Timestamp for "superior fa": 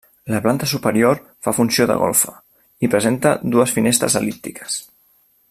0.69-1.53